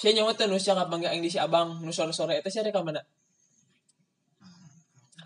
sia 0.00 0.16
nyawa 0.16 0.32
teh 0.32 0.48
nu 0.48 0.56
sia 0.56 0.72
kapanggil 0.72 1.12
aing 1.12 1.20
di 1.20 1.28
si 1.28 1.36
abang? 1.36 1.84
Nu 1.84 1.92
sore-sore. 1.92 2.40
Eta 2.40 2.48
sia 2.48 2.64
rek 2.64 2.72
ka 2.72 2.80
mana? 2.80 3.04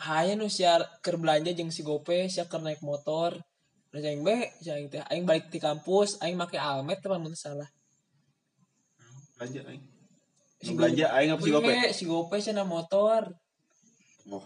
Aya 0.03 0.35
nu 0.35 0.51
sia 0.51 0.83
keur 0.99 1.23
belanja 1.23 1.55
jeung 1.55 1.71
si 1.71 1.87
gope. 1.87 2.27
Sia 2.27 2.51
keur 2.51 2.59
naik 2.59 2.83
motor. 2.83 3.39
Nu 3.95 4.03
aing 4.03 4.27
be 4.27 4.51
sia 4.59 4.75
aing 4.75 4.91
teh. 4.91 4.99
Aing 5.07 5.23
balik 5.23 5.47
di 5.55 5.63
kampus. 5.63 6.19
Aing 6.19 6.35
make 6.35 6.59
almet 6.59 6.99
teh 6.99 7.07
mun 7.07 7.39
salah. 7.39 7.71
Belanja 9.39 9.63
aing. 9.71 9.85
Nu 10.67 10.71
belanja 10.75 11.07
aing 11.23 11.31
apa 11.31 11.43
sih 11.47 11.53
gope? 11.55 11.75
Si 11.95 12.05
gope 12.11 12.37
sia 12.43 12.51
na 12.51 12.67
motor. 12.67 13.31
Oh 14.27 14.43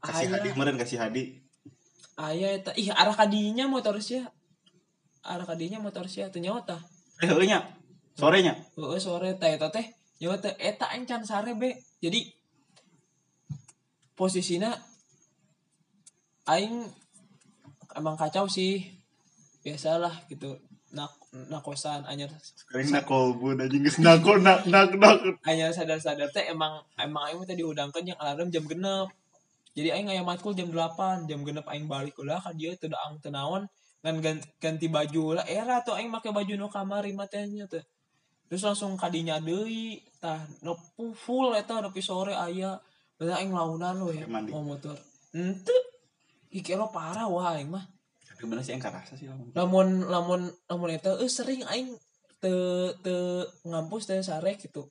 kasih 0.00 0.32
hadi 0.32 0.48
meureun 0.56 0.80
kasih 0.80 0.98
hadi. 1.04 1.36
Aya 2.16 2.56
eta. 2.56 2.72
Ih 2.80 2.96
arah 2.96 3.12
kadinya 3.12 3.68
motor 3.68 4.00
sia 4.00 4.24
arah 5.20 5.44
kadinya 5.44 5.84
motor 5.84 6.08
sia 6.08 6.32
teu 6.32 6.40
nyawa 6.40 6.64
tah. 6.64 6.80
Eh 7.20 7.28
sorenya 8.16 8.56
Heeh 8.74 9.00
sore 9.00 9.36
teh 9.36 9.54
eta 9.54 9.68
teh 9.68 9.86
nyawa 10.20 10.36
teh 10.40 10.56
eta 10.56 10.88
aing 10.92 11.04
can 11.04 11.22
sare 11.22 11.52
be. 11.52 11.76
Jadi 12.00 12.24
posisinya 14.16 14.72
aing 16.48 16.88
emang 17.96 18.16
kacau 18.16 18.48
sih. 18.48 18.80
Biasalah 19.60 20.26
gitu. 20.32 20.56
Nak 20.96 21.12
nakosan 21.52 22.08
anyar 22.08 22.32
sekarang 22.40 22.88
nak 22.88 23.04
kolbun 23.04 23.60
anjing 23.60 23.84
geus 23.84 24.00
nakol 24.00 24.40
nak 24.40 24.64
nak 24.64 24.96
nak 24.96 25.20
anyar 25.44 25.68
sadar-sadar 25.68 26.32
teh 26.32 26.48
emang 26.48 26.80
emang 26.96 27.28
aing 27.28 27.44
teh 27.44 27.58
diudangkeun 27.58 28.08
yang 28.08 28.18
alarm 28.22 28.48
jam 28.48 28.64
genep. 28.64 29.12
Jadi 29.76 29.92
aing 29.92 30.08
aya 30.08 30.24
matkul 30.24 30.56
jam 30.56 30.72
8, 30.72 31.28
jam 31.28 31.44
genep 31.44 31.68
aing 31.68 31.84
balik 31.84 32.16
ulah 32.16 32.40
ka 32.40 32.56
dieu 32.56 32.72
teu 32.80 32.88
daang 32.88 33.20
teu 33.20 33.28
naon 33.28 33.68
ngan 34.00 34.16
ganti, 34.24 34.46
ganti 34.56 34.86
baju 34.88 35.36
lah 35.36 35.44
era 35.44 35.84
tuh 35.84 36.00
aing 36.00 36.08
make 36.08 36.30
baju 36.32 36.52
nu 36.56 36.72
kamari 36.72 37.12
mah 37.12 37.28
teh 37.28 37.44
nya 37.44 37.68
teh. 37.68 37.84
Terus 38.46 38.62
langsung 38.62 38.94
kadinya 38.94 39.42
deui 39.42 39.98
tah 40.22 40.46
nu 40.62 40.78
full 41.14 41.54
eta 41.58 41.82
nepi 41.82 41.98
sore 41.98 42.34
aya. 42.34 42.78
Bener 43.18 43.34
aing 43.42 43.50
launan 43.50 44.06
we 44.06 44.22
mau 44.26 44.62
motor. 44.62 44.94
Henteu. 45.34 45.74
Hikero 46.54 46.88
parah 46.94 47.26
wah 47.26 47.58
aing 47.58 47.70
mah. 47.70 47.84
tapi 48.36 48.52
bener 48.52 48.60
sih 48.60 48.76
yang 48.76 48.84
karasa 48.84 49.16
sih 49.16 49.32
lamun 49.32 49.48
Lamun 49.56 49.88
lamun 50.12 50.40
lamun 50.68 50.90
eta 50.92 51.16
eh 51.16 51.30
sering 51.32 51.64
aing 51.72 51.88
te 52.36 52.52
te 53.00 53.16
ngampus 53.64 54.04
teh 54.12 54.20
sare 54.20 54.60
gitu. 54.60 54.84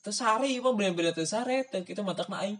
Teu 0.00 0.12
sare 0.16 0.48
mah 0.64 0.72
bener-bener 0.72 1.12
teu 1.12 1.28
sare 1.28 1.68
teh 1.68 1.84
kitu 1.84 2.00
matakna 2.00 2.40
aing. 2.40 2.56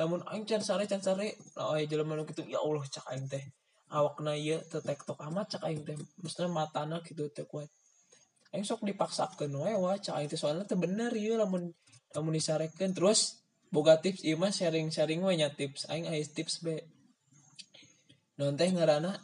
Lamun 0.00 0.24
aing 0.32 0.48
can 0.48 0.64
sare 0.64 0.88
can 0.88 1.04
sare 1.04 1.36
lah 1.52 1.76
aya 1.76 1.84
jelema 1.84 2.16
nu 2.16 2.24
kitu 2.24 2.48
ya 2.48 2.64
Allah 2.64 2.80
cak 2.88 3.12
aing 3.12 3.28
teh. 3.28 3.44
Awakna 3.92 4.32
ieu 4.34 4.58
teu 4.72 4.80
tektok 4.80 5.20
amat 5.20 5.52
cak 5.52 5.68
aing 5.68 5.84
teh. 5.84 5.96
Maksudna 6.24 6.48
matana 6.48 7.04
kitu 7.04 7.28
teu 7.36 7.44
kuat. 7.44 7.68
Aing 8.54 8.62
sok 8.62 8.86
dipaksakeun 8.86 9.50
we 9.50 9.74
wah 9.74 9.98
cak 9.98 10.14
aing 10.22 10.30
teh 10.30 10.78
bener 10.78 11.10
ieu 11.18 11.34
lamun 11.34 11.74
lamun 12.14 12.32
disarekeun. 12.38 12.94
Terus 12.94 13.42
boga 13.74 13.98
tips 13.98 14.22
ieu 14.22 14.38
mah 14.38 14.54
sharing-sharing 14.54 15.18
we 15.26 15.34
nya 15.34 15.50
tips. 15.50 15.90
Aing 15.90 16.06
aya 16.06 16.22
tips 16.22 16.62
be. 16.62 16.86
Non 18.38 18.54
teh 18.54 18.70
ngaranna 18.70 19.18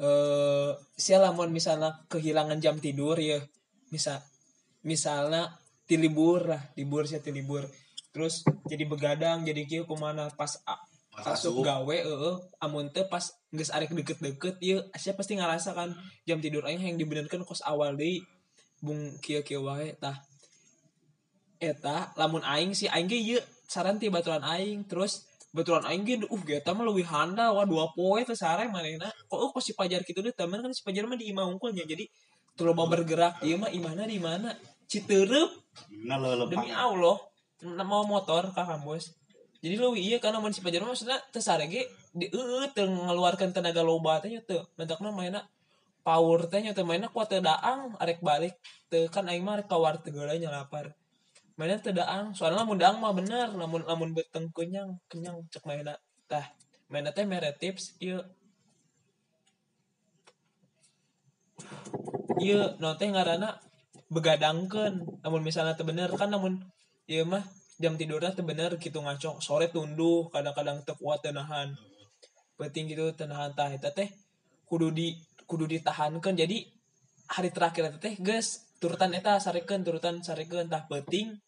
eh 0.00 0.72
sia 0.96 1.20
lamun 1.20 1.52
misalnya 1.52 1.92
kehilangan 2.08 2.58
jam 2.64 2.80
tidur 2.80 3.20
ya 3.20 3.38
misal 3.92 4.18
misalnya 4.82 5.54
ti 5.84 6.00
libur 6.00 6.48
lah 6.48 6.62
libur 6.80 7.04
sia 7.04 7.20
ti 7.20 7.36
libur. 7.36 7.68
Terus 8.16 8.48
jadi 8.64 8.88
begadang 8.88 9.44
jadi 9.44 9.68
kieu 9.68 9.84
kumana 9.84 10.32
pas 10.32 10.56
asup 11.14 11.62
gawe 11.62 11.94
heeh 11.94 12.36
amun 12.58 12.90
teu 12.90 13.06
pas 13.06 13.22
geus 13.54 13.70
arek 13.70 13.94
deket-deket 13.94 14.58
ieu 14.58 14.82
sia 14.98 15.14
pasti 15.14 15.38
ngerasa 15.38 15.70
kan 15.76 15.94
jam 16.26 16.42
tidur 16.42 16.66
aing 16.66 16.82
yang 16.82 16.98
dibenerkeun 16.98 17.46
kos 17.46 17.62
awal 17.62 17.94
deui 17.94 18.24
bung 18.80 19.14
kieu-kieu 19.20 19.62
wae 19.62 19.94
tah. 20.00 20.18
Eta 21.60 22.12
lamun 22.18 22.42
aing 22.42 22.72
sih 22.74 22.90
aing 22.90 23.08
ge 23.08 23.18
ieu 23.18 23.40
saran 23.68 24.00
ti 24.00 24.10
baturan 24.10 24.42
aing. 24.42 24.88
Terus 24.90 25.26
baturan 25.54 25.86
aing 25.86 26.02
ge 26.02 26.14
uh 26.26 26.42
geta 26.42 26.74
mah 26.74 26.84
leuwih 26.88 27.06
handal 27.06 27.56
wah 27.56 27.66
dua 27.68 27.92
poe 27.94 28.20
teh 28.26 28.34
sare 28.34 28.66
manehna. 28.66 29.12
Kok 29.30 29.38
uh, 29.38 29.50
kok 29.54 29.62
si 29.62 29.72
pajar 29.78 30.02
kitu 30.02 30.20
deh 30.24 30.34
teman 30.34 30.60
kan 30.64 30.72
si 30.74 30.82
pajar 30.82 31.06
mah 31.06 31.14
di 31.14 31.30
imah 31.30 31.46
unggulnya 31.46 31.86
jadi 31.86 32.04
loba 32.62 32.86
bergerak 32.86 33.42
ieu 33.42 33.58
mah 33.58 33.70
imahna 33.70 34.06
di 34.06 34.18
mana? 34.18 34.54
Citereup 34.90 35.50
lo 36.06 36.46
demi 36.46 36.70
Allah 36.70 37.16
mau 37.64 38.04
motor 38.04 38.52
ka 38.52 38.62
kampus. 38.66 39.14
Jadi 39.64 39.80
lu 39.80 39.96
iya 39.96 40.20
karena 40.20 40.44
mun 40.44 40.52
si 40.52 40.60
pajar 40.60 40.84
mah 40.84 40.92
maksudna 40.92 41.16
teu 41.32 41.40
sare 41.40 41.64
ge 41.72 41.88
di 42.12 42.28
eueuh 42.28 42.68
teu 42.76 42.84
ngeluarkan 42.84 43.56
tenaga 43.56 43.80
loba 43.80 44.20
teh 44.20 44.28
nya 44.28 44.44
teu. 44.44 44.60
Mentakna 44.76 45.08
mainna 45.08 45.40
power 46.04 46.44
teh 46.52 46.60
nya 46.60 46.76
teu 46.76 46.84
mainna 46.84 47.08
kuat 47.08 47.32
teu 47.32 47.40
daang 47.40 47.96
arek 47.96 48.20
balik. 48.20 48.54
Teu 48.92 49.08
kan 49.08 49.24
aing 49.24 49.40
mah 49.40 49.64
kawar 49.64 49.96
teu 50.04 50.12
geuleuh 50.12 50.36
nya 50.36 50.52
lapar. 50.52 50.92
Mainna 51.56 51.80
teu 51.80 51.96
daang 51.96 52.36
soalnya 52.36 52.62
lamun 52.62 52.76
daang 52.76 53.00
mah 53.00 53.16
bener 53.16 53.48
lamun 53.56 53.82
lamun 53.88 54.10
beteng 54.12 54.52
kenyang 54.52 55.00
kenyang 55.08 55.40
cek 55.48 55.64
mainna 55.64 55.96
tah 56.28 56.44
mainna 56.92 57.10
teh 57.16 57.24
mere 57.24 57.50
tips 57.56 57.96
ieu. 58.04 58.20
Ieu 62.44 62.76
non 62.78 62.94
teh 63.00 63.08
ngaranna 63.08 63.56
begadangkeun. 64.12 64.94
Namun 65.24 65.40
misalnya 65.40 65.72
teu 65.72 65.88
bener 65.88 66.12
kan 66.20 66.28
namun 66.28 66.60
ieu 67.08 67.24
mah 67.24 67.42
jam 67.80 67.96
tidurnya 67.96 68.36
teu 68.36 68.44
bener 68.44 68.76
gitu 68.76 69.00
ngaco 69.00 69.40
sore 69.40 69.72
tunduh 69.72 70.28
kadang-kadang 70.28 70.84
teu 70.84 70.94
kuat 71.00 71.24
teu 71.24 71.32
nahan. 71.32 71.72
Penting 72.60 72.92
gitu 72.92 73.08
teu 73.16 73.24
nahan 73.24 73.56
tah 73.56 73.72
eta 73.72 73.88
teh 73.88 74.12
kudu 74.74 74.90
di 74.90 75.14
kudu 75.46 75.70
ditahankeun. 75.70 76.34
Jadi 76.34 76.66
hari 77.30 77.54
terakhir 77.54 77.94
teh 78.02 78.18
geus 78.18 78.74
turutan 78.82 79.14
eta 79.14 79.38
sarekeun 79.38 79.86
turutan 79.86 80.18
sarekeun 80.18 80.66
tah 80.66 80.82
penting 80.90 81.38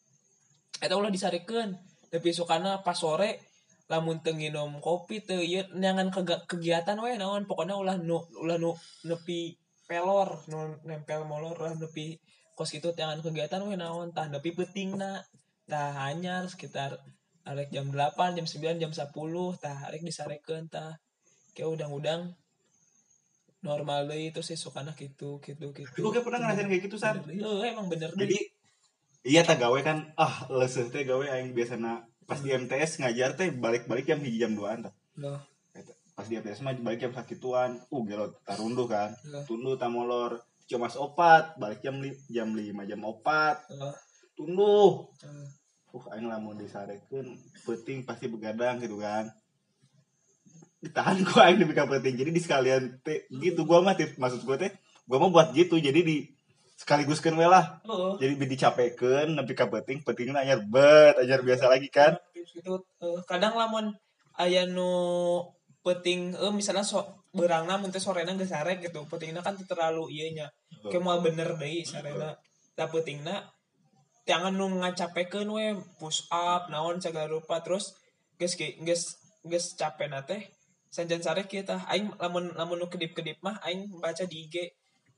eta 0.79 0.95
ulah 0.95 1.11
disarekeun. 1.11 1.75
Tapi 2.07 2.31
sukana 2.31 2.79
pas 2.87 2.95
sore 2.95 3.43
lamun 3.91 4.23
teu 4.23 4.31
nginum 4.31 4.79
kopi 4.79 5.27
teu 5.27 5.43
ieu 5.43 5.67
nyangan 5.75 6.07
kega- 6.07 6.47
kegiatan 6.47 6.95
we 7.03 7.19
naon. 7.19 7.43
Pokoknya 7.43 7.75
ulah 7.75 7.99
nu 7.99 8.23
ulah 8.39 8.55
nu 8.55 8.71
nepi 9.03 9.59
pelor 9.83 10.47
nu 10.47 10.79
nempel 10.87 11.27
molor 11.27 11.59
ulah 11.59 11.75
nepi 11.75 12.15
kos 12.55 12.71
gitu 12.71 12.95
jangan 12.95 13.19
kegiatan 13.19 13.59
we 13.67 13.75
naon. 13.75 14.15
Tah 14.15 14.31
nepi 14.31 14.55
peutingna 14.55 15.19
tah 15.67 15.91
hanyar 16.07 16.47
sekitar 16.47 16.95
arek 17.43 17.75
jam 17.75 17.91
8 17.91 18.39
jam 18.39 18.47
9 18.47 18.79
jam 18.79 18.91
10 18.95 19.11
tah 19.59 19.77
arek 19.91 19.99
disarekeun 20.07 20.71
tah. 20.71 20.95
Kayak 21.51 21.75
udang-udang 21.75 22.31
normal 23.67 24.07
deui 24.07 24.31
terus 24.31 24.55
sukana 24.55 24.95
gitu 24.95 25.43
gitu 25.43 25.75
gitu. 25.75 25.99
Gue 25.99 26.11
kayak 26.15 26.23
pernah 26.23 26.39
ngerasain 26.47 26.67
kayak 26.71 26.83
gitu 26.87 26.95
san 26.95 27.19
deui. 27.19 27.43
Heuh, 27.43 27.67
emang 27.67 27.91
bener 27.91 28.15
jadi 28.15 28.31
deui. 28.31 28.47
iya 29.27 29.43
tak 29.43 29.59
gawe 29.59 29.79
kan 29.83 30.15
ah 30.15 30.47
leseuh 30.47 30.87
teh 30.87 31.03
gawe 31.03 31.25
aing 31.27 31.51
biasana 31.51 32.07
pas 32.23 32.39
di 32.39 32.55
MTS 32.55 33.03
ngajar 33.03 33.35
teh 33.35 33.51
balik-balik 33.51 34.07
jam 34.07 34.23
hiji 34.23 34.39
jam 34.39 34.55
2an 34.55 34.87
tah. 34.87 34.93
Loh, 35.19 35.39
Eta, 35.75 35.91
pas 36.15 36.27
di 36.27 36.39
MTS 36.39 36.63
mah 36.63 36.75
balik 36.79 37.03
jam 37.03 37.11
sakituan 37.11 37.83
uh 37.91 38.03
gelo 38.07 38.39
tarunduh 38.47 38.87
kan. 38.87 39.11
Loh, 39.27 39.43
tunduh 39.43 39.75
tamolor 39.75 40.39
cuma 40.67 40.91
opat 40.99 41.55
balik 41.55 41.79
jam 41.79 41.99
li, 42.03 42.11
jam 42.27 42.51
5 42.51 42.87
jam 42.87 43.01
opat. 43.03 43.67
Loh. 43.75 43.95
tunduh 44.37 45.11
Eh, 45.23 45.47
uh 45.97 46.05
aing 46.13 46.27
lamun 46.29 46.59
disarekeun 46.59 47.39
penting 47.65 48.05
pasti 48.05 48.29
begadang 48.29 48.77
gitu 48.83 49.01
kan 49.01 49.31
ditahan 50.87 51.19
gua 51.27 51.51
aing 51.51 51.59
demi 51.59 51.75
penting 51.75 52.15
jadi 52.15 52.31
di 52.31 52.41
sekalian 52.41 53.03
teh 53.03 53.27
gitu 53.29 53.67
gua 53.67 53.83
mah 53.83 53.93
tip 53.99 54.15
maksud 54.15 54.47
gua 54.47 54.55
teh 54.55 54.71
gua 55.07 55.23
mah 55.23 55.31
buat 55.31 55.47
gitu. 55.55 55.79
Jadi 55.79 55.99
di 56.03 56.17
sekaliguskeun 56.77 57.39
we 57.39 57.47
lah. 57.49 57.81
Loh. 57.89 58.21
jadi 58.21 58.37
dicapekeun 58.37 59.33
nepi 59.33 59.57
ka 59.57 59.65
penting 59.71 60.03
anyar 60.35 60.61
bet 60.61 61.17
anyar 61.17 61.41
biasa 61.41 61.65
lagi 61.71 61.89
kan. 61.89 62.19
Gitu 62.35 62.85
eh, 63.01 63.19
kadang 63.25 63.57
lamun 63.57 63.97
aya 64.37 64.69
nu 64.69 65.41
peting 65.81 66.37
eh 66.37 66.53
misalnya 66.53 66.85
so 66.85 67.01
berangna 67.33 67.79
mun 67.81 67.89
teh 67.89 68.03
sorena 68.03 68.35
geus 68.37 68.53
gitu. 68.53 68.99
Petingna 69.09 69.41
kan 69.41 69.57
terlalu 69.57 70.13
ieu 70.13 70.29
nya. 70.37 70.47
Kayak 70.85 71.01
mau 71.01 71.17
bener 71.23 71.57
deui 71.57 71.81
sarena. 71.81 72.37
Da 72.77 72.85
petingna 72.85 73.41
jangan 74.29 74.53
nu 74.53 74.69
ngacapekeun 74.77 75.49
we. 75.49 75.65
Push 75.97 76.29
up 76.29 76.69
naon 76.69 77.01
segala 77.01 77.25
rupa. 77.25 77.63
Terus 77.65 77.97
geus 78.37 78.53
ge- 78.53 78.77
geus 78.85 79.17
geus 79.47 79.73
capena 79.79 80.21
teh 80.21 80.45
sanjan 80.89 81.21
sare 81.23 81.43
kieu 81.49 81.63
tah 81.63 81.83
aing 81.91 82.11
lamun 82.17 82.51
lamun 82.55 82.77
nu 82.81 82.87
kedip-kedip 82.87 83.39
mah 83.45 83.59
aing 83.67 83.87
baca 83.99 84.23
di 84.25 84.47
IG 84.47 84.55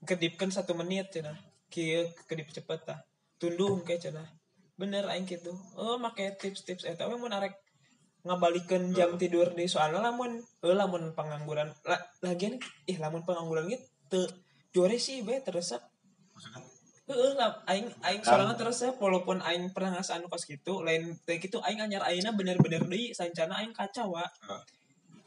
kedipkeun 0.06 0.52
satu 0.52 0.74
menit 0.74 1.10
cenah. 1.14 1.38
Kieu 1.70 2.10
kedip 2.30 2.50
cepet 2.50 2.80
tah. 2.86 3.00
Tunduh 3.40 3.82
kayak 3.86 4.10
cenah. 4.10 4.28
Bener 4.80 5.06
aing 5.12 5.28
gitu 5.28 5.52
oh 5.76 6.00
make 6.00 6.40
tips-tips 6.40 6.88
eta 6.88 7.08
we 7.12 7.16
mun 7.20 7.36
arek 7.36 7.54
ngabalikeun 8.24 8.92
jam 8.92 9.16
tidur 9.16 9.56
di 9.56 9.64
soalnya 9.64 10.12
lamun 10.12 10.44
eh 10.64 10.76
lamun 10.76 11.16
pengangguran 11.16 11.72
la, 11.88 11.96
lagian 12.20 12.60
ih 12.84 12.98
lamun 13.00 13.24
pengangguran 13.24 13.72
gitu 13.72 13.84
teu 14.12 14.24
jore 14.76 14.98
sih 15.00 15.24
be 15.24 15.40
teresep. 15.40 15.80
Heeh, 17.10 17.34
lah 17.34 17.58
aing 17.66 17.90
aing 18.06 18.22
soalnya 18.22 18.54
teresep 18.54 18.94
walaupun 19.02 19.42
aing 19.42 19.74
pernah 19.74 19.98
ngasih 19.98 20.22
anu 20.22 20.30
kos 20.30 20.46
gitu 20.46 20.86
lain 20.86 21.18
teh 21.26 21.42
gitu 21.42 21.58
aing 21.66 21.82
anyar 21.82 22.06
ayeuna 22.06 22.38
bener-bener 22.38 22.86
deui 22.86 23.16
sancana 23.18 23.66
aing 23.66 23.74
kacau 23.74 24.14
wa 24.14 24.26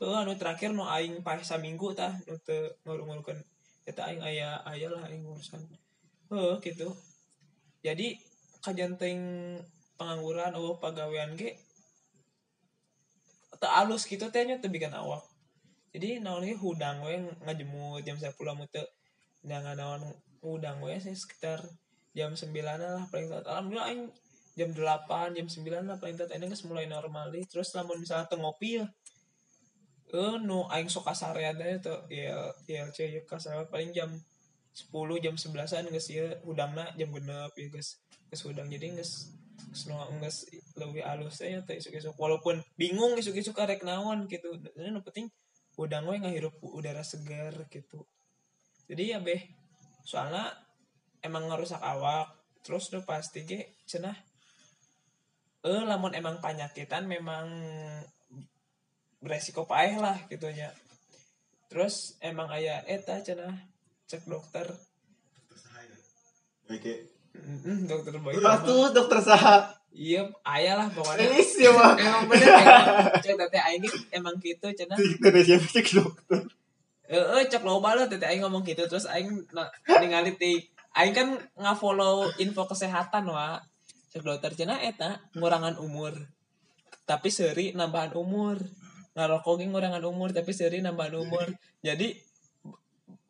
Heeh, 0.03 0.19
anu 0.19 0.35
terakhir 0.35 0.75
nu 0.75 0.83
aing 0.83 1.23
pas 1.23 1.39
saminggu 1.39 1.95
tah 1.95 2.11
nu 2.27 2.35
teu 2.43 2.75
ngurung-ngurungkeun 2.83 3.39
eta 3.87 4.11
aing 4.11 4.19
aya 4.19 4.59
aya 4.67 4.91
lah 4.91 5.07
aing 5.07 5.23
urusan 5.23 5.63
Heeh 6.27 6.59
gitu 6.59 6.91
jadi 7.87 8.19
kajanteng 8.67 9.19
pengangguran 9.95 10.59
oh 10.59 10.75
pegawaian 10.83 11.39
ge 11.39 11.55
tak 13.63 13.87
alus 13.87 14.03
gitu 14.11 14.27
tehnya 14.35 14.59
tuh 14.59 14.75
bikin 14.75 14.91
awak. 14.91 15.23
Jadi 15.95 16.19
naonnya 16.19 16.59
hudang 16.59 16.99
we 17.07 17.23
ngajemut 17.47 18.03
jam 18.03 18.19
saya 18.19 18.35
pulang 18.35 18.59
muter 18.59 18.83
jangan 19.47 19.79
naon 19.79 20.03
hudang 20.43 20.83
we 20.83 20.99
sih 20.99 21.15
sekitar 21.15 21.63
jam 22.11 22.35
sembilan 22.35 22.79
lah 22.83 23.07
paling 23.07 23.31
telat. 23.31 23.47
Alhamdulillah 23.47 23.87
aing 23.87 24.11
jam 24.59 24.75
delapan 24.75 25.31
jam 25.31 25.47
sembilan 25.47 25.95
lah 25.95 25.97
paling 26.03 26.19
ini 26.19 26.51
geus 26.51 26.67
mulai 26.67 26.91
normal 26.91 27.31
deh 27.31 27.47
terus 27.47 27.71
lamun 27.79 28.03
misalnya 28.03 28.27
teu 28.27 28.43
ngopi 28.43 28.83
ya 28.83 28.87
eh 30.13 30.35
nu 30.45 30.69
aing 30.69 30.93
sok 30.93 31.09
kasarean 31.09 31.57
teh 31.57 31.81
tuh 31.81 32.01
ya 32.13 32.53
ya 32.69 32.85
cuy 32.93 33.09
ya 33.17 33.21
kasar. 33.25 33.65
Paling 33.73 33.97
jam 33.97 34.11
10 34.73 35.25
jam 35.25 35.35
11-an 35.37 35.89
geus 35.93 36.09
ieu 36.13 36.29
hudangna 36.45 36.85
jam 36.97 37.09
genep 37.13 37.53
ya 37.57 37.67
geus 37.73 38.01
geus 38.29 38.43
hudang. 38.45 38.69
Jadi 38.69 38.93
geus 39.01 39.33
geus 39.73 39.83
nu 39.89 39.97
geus 40.21 40.45
leuwih 40.77 41.05
alus 41.05 41.41
teh 41.41 41.57
teh 41.65 41.77
isuk-isuk. 41.81 42.13
Walaupun 42.21 42.61
bingung 42.77 43.17
isuk-isuk 43.17 43.57
karek 43.57 43.81
naon 43.89 44.29
gitu. 44.29 44.53
Dan 44.77 44.93
nu 44.93 45.01
penting 45.01 45.33
hudang 45.81 46.05
we 46.05 46.21
ngahirup 46.21 46.53
udara 46.61 47.01
segar 47.01 47.57
gitu. 47.73 48.05
Jadi 48.93 49.17
ya 49.17 49.19
beh 49.25 49.41
soalnya 50.05 50.53
emang 51.25 51.49
ngerusak 51.49 51.81
awak. 51.81 52.37
Terus 52.61 52.93
udah 52.93 53.03
pasti 53.09 53.49
ge 53.49 53.81
cenah 53.89 54.15
eh 55.63 55.83
lamun 55.87 56.11
emang 56.11 56.43
penyakitan 56.43 57.07
memang 57.07 57.47
beresiko 59.23 59.65
paeh 59.65 59.97
lah 59.97 60.19
gitunya. 60.27 60.75
Terus 61.71 62.19
emang 62.21 62.51
ayah 62.53 62.83
eta 62.85 63.23
cenah 63.23 63.55
cek 64.11 64.27
dokter. 64.29 64.67
Oke. 66.69 67.09
Mm, 67.33 67.89
dokter 67.89 68.13
bayi 68.21 68.37
Tuh 68.67 68.93
dokter 68.93 69.25
saha? 69.25 69.73
iya 69.93 70.25
ayah 70.45 70.85
lah 70.85 70.89
pokoknya. 70.93 71.33
Elis 71.33 71.53
ya 71.61 71.71
mah. 71.73 71.97
emang 71.97 72.25
bener 72.29 72.49
cek 73.25 73.37
tete 73.37 73.59
aing 73.61 73.85
emang 74.13 74.37
gitu 74.41 74.69
cenah 74.73 74.97
Indonesia 74.97 75.57
cek 75.57 75.87
dokter. 75.97 76.41
eh 77.13 77.21
eh, 77.21 77.45
cek 77.49 77.65
loba 77.65 77.97
lah 77.97 78.05
tete 78.09 78.27
aing 78.27 78.43
ngomong 78.45 78.65
gitu. 78.65 78.85
Terus 78.89 79.09
aing 79.09 79.49
na, 79.53 79.69
ningali 80.01 80.37
ti 80.37 80.61
aing 80.97 81.15
kan 81.17 81.29
ngafollow 81.57 82.29
info 82.43 82.67
kesehatan 82.69 83.29
wa. 83.29 83.61
Cek 84.13 84.25
dokter 84.25 84.53
cenah 84.53 84.81
eta 84.85 85.21
ngurangan 85.37 85.81
umur. 85.81 86.17
Tapi 87.05 87.29
seri 87.29 87.77
nambahan 87.77 88.17
umur 88.17 88.61
ngarokok 89.13 89.61
ge 89.61 89.67
ngurangan 89.69 90.05
umur 90.09 90.33
tapi 90.33 90.51
seri 90.57 90.81
nambahan 90.81 91.21
umur. 91.21 91.47
Jadi 91.85 92.17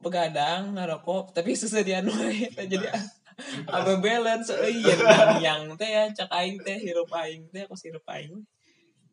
begadang 0.02 0.74
ngarokok 0.74 1.30
tapi 1.34 1.54
sesediaan 1.54 2.10
wae 2.10 2.50
Tah, 2.50 2.66
jadi 2.66 2.90
apa 3.66 3.92
balance. 4.04 4.50
Eh 4.54 4.82
iya 4.82 4.94
yang 5.46 5.74
teh 5.74 5.90
ya 5.90 6.10
cek 6.10 6.30
aing 6.30 6.58
teh 6.62 6.78
hirup 6.78 7.10
aing 7.10 7.50
teh 7.50 7.66
kos 7.66 7.82
hirup 7.86 8.06
aing. 8.10 8.42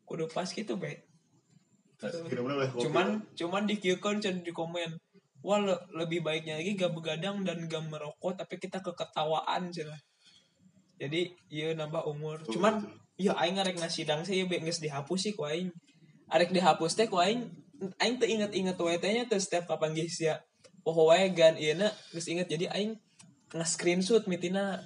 Kudu 0.06 0.26
pas 0.30 0.46
gitu 0.46 0.74
be. 0.78 1.02
Cuman 2.80 3.22
cuman 3.36 3.62
di 3.66 3.76
kan 3.98 4.18
cuman 4.18 4.42
di 4.42 4.52
komen. 4.54 4.90
Wah 5.40 5.56
le- 5.56 5.84
lebih 5.96 6.20
baiknya 6.20 6.60
lagi 6.60 6.76
gak 6.76 6.92
begadang 6.92 7.40
dan 7.48 7.64
gak 7.64 7.80
merokok 7.88 8.36
tapi 8.36 8.60
kita 8.60 8.84
keketawaan 8.84 9.72
cina 9.72 9.96
jadi 11.00 11.32
iya 11.48 11.72
nambah 11.72 12.04
umur. 12.12 12.44
Oh, 12.44 12.52
cuman 12.52 12.84
gitu. 13.16 13.32
ya 13.32 13.32
aing 13.40 13.56
ngarek 13.56 13.80
ngasidang 13.80 14.20
sih 14.20 14.44
ya 14.44 14.44
geus 14.44 14.84
dihapus 14.84 15.16
sih 15.16 15.32
ku 15.32 15.48
aing 15.48 15.72
arek 16.30 16.54
dihapus 16.54 16.94
teh 16.94 17.06
ku 17.10 17.18
aing 17.18 17.50
aing 17.98 18.16
teu 18.22 18.28
inget-inget 18.30 18.78
wae 18.78 18.96
teh 19.02 19.10
nya 19.10 19.26
teu 19.26 19.40
setiap 19.40 19.66
kapan 19.66 19.92
geus 19.92 20.22
ya 20.22 20.38
poho 20.86 21.10
wae 21.10 21.28
gan 21.34 21.58
ieu 21.60 21.76
geus 22.14 22.26
inget. 22.30 22.48
Jadi 22.48 22.66
aing 22.70 22.96
nge-screenshot 23.54 24.24
mitina 24.30 24.80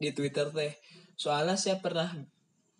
di 0.00 0.10
Twitter 0.10 0.50
teh. 0.50 0.72
Soalnya 1.14 1.56
saya 1.56 1.78
pernah 1.78 2.08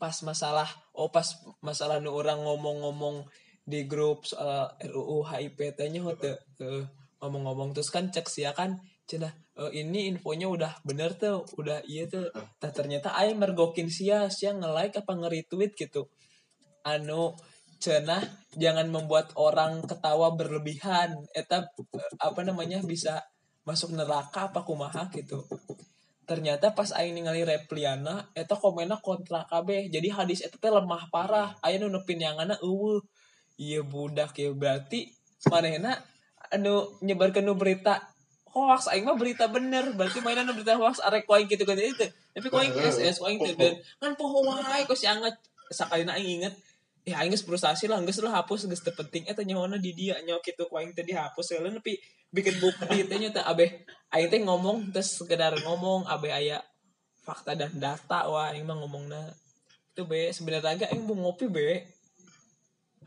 pas 0.00 0.16
masalah 0.24 0.68
oh 0.96 1.12
pas 1.12 1.28
masalah 1.60 2.00
nu 2.00 2.08
orang 2.16 2.40
ngomong-ngomong 2.40 3.28
di 3.68 3.84
grup 3.84 4.24
soal 4.24 4.72
RUU 4.80 5.28
HIP 5.28 5.76
tanya 5.76 6.00
teh 6.16 6.36
eh, 6.64 6.84
ngomong-ngomong. 7.20 7.76
Terus 7.76 7.92
kan 7.92 8.08
cek 8.08 8.26
sih 8.26 8.48
kan 8.56 8.80
cenah 9.04 9.32
eh, 9.60 9.70
ini 9.84 10.08
infonya 10.08 10.48
udah 10.48 10.72
bener 10.82 11.14
tuh 11.20 11.44
udah 11.60 11.84
iya 11.84 12.08
tuh 12.08 12.32
Tah 12.56 12.72
ternyata 12.72 13.12
aing 13.14 13.36
mergokin 13.36 13.92
sia 13.92 14.32
sia 14.32 14.56
nge-like 14.56 15.04
apa 15.04 15.12
nge-retweet 15.12 15.76
gitu. 15.76 16.08
Anu 16.80 17.36
cenah 17.80 18.20
jangan 18.60 18.86
membuat 18.92 19.32
orang 19.34 19.82
ketawa 19.88 20.36
berlebihan. 20.36 21.16
Eta 21.32 21.64
eh, 21.64 22.12
apa 22.20 22.40
namanya 22.44 22.84
bisa 22.84 23.24
masuk 23.64 23.96
neraka 23.96 24.52
apa 24.52 24.60
kumaha 24.62 25.08
gitu. 25.10 25.48
Ternyata 26.28 26.76
pas 26.76 26.92
aing 26.94 27.16
ningali 27.16 27.42
repliana 27.42 28.28
eta 28.36 28.54
komennya 28.54 29.00
kontra 29.02 29.48
kabeh. 29.48 29.90
Jadi 29.90 30.08
hadis 30.12 30.44
eta 30.44 30.60
teh 30.60 30.70
lemah 30.70 31.08
parah. 31.10 31.56
Aya 31.64 31.80
nu 31.80 31.90
nepinyanganna 31.90 32.60
eueuh. 32.62 33.02
Iya 33.60 33.82
budak 33.82 34.36
ya 34.38 34.52
berarti 34.54 35.10
manehna 35.48 35.96
anu 36.52 37.00
nyebarkeun 37.02 37.48
nu 37.48 37.56
berita 37.56 37.98
hoax. 38.52 38.92
Aing 38.92 39.08
mah 39.08 39.18
berita 39.18 39.50
bener. 39.50 39.96
Berarti 39.96 40.22
mainan 40.22 40.46
nu 40.46 40.54
berita 40.54 40.76
hoax 40.78 41.02
arek 41.02 41.26
ku 41.26 41.34
aing 41.34 41.48
kitu 41.50 41.66
kan 41.66 41.80
itu. 41.80 42.06
Tapi 42.06 42.46
ku 42.46 42.56
aing 42.60 42.76
SS 42.76 43.18
ku 43.18 43.26
aing 43.26 43.40
teh 43.40 43.56
dan 43.56 43.74
kan 43.98 44.12
poho 44.14 44.46
wae 44.46 44.84
ku 44.86 44.94
si 44.94 45.10
anget. 45.10 45.34
Sakalina 45.70 46.14
aing 46.14 46.42
inget 46.42 46.54
ya 47.04 47.24
aing 47.24 47.32
frustasi 47.32 47.88
lah 47.88 47.98
geus 48.04 48.20
lah 48.20 48.42
hapus 48.42 48.68
geus 48.68 48.82
teu 48.84 48.92
penting. 48.92 49.24
Eta 49.28 49.40
nyawana 49.40 49.80
di 49.80 49.96
dia 49.96 50.20
nyawa 50.20 50.40
kitu 50.44 50.68
ku 50.68 50.76
aing 50.76 50.92
teh 50.92 51.04
dihapus. 51.04 51.56
Heula 51.56 51.72
tapi 51.72 51.96
bikin 52.30 52.60
bukti 52.60 53.06
teh 53.08 53.18
nya 53.18 53.32
teh 53.32 53.42
abeh 53.42 53.84
aing 54.12 54.28
teh 54.28 54.40
ngomong 54.44 54.92
terus 54.92 55.16
sekedar 55.16 55.56
ngomong 55.64 56.06
abeh 56.06 56.30
aya 56.30 56.60
fakta 57.24 57.56
dan 57.56 57.72
data 57.76 58.28
wah 58.28 58.52
aing 58.52 58.68
mah 58.68 58.76
ngomongna. 58.78 59.32
Itu 59.92 60.04
be 60.06 60.30
sebenarnya 60.30 60.76
agak 60.76 60.88
aing 60.92 61.04
mau 61.08 61.16
ngopi 61.16 61.46
be. 61.48 61.68